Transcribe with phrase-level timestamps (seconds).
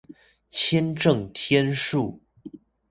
[0.49, 2.23] 簽證天數